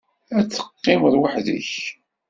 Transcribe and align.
Ad 0.37 0.47
teqqimeḍ 0.47 1.13
weḥd-k. 1.17 1.71